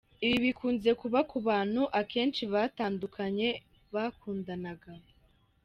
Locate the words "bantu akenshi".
1.47-2.43